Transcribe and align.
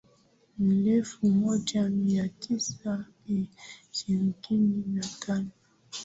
mwelfu 0.59 1.29
moja 1.29 1.89
mia 1.89 2.29
tisa 2.29 3.05
ishirini 3.91 4.83
na 4.87 5.03
tano 5.19 5.49